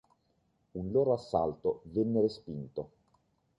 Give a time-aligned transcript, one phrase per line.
[0.79, 2.89] Un loro assalto venne respinto.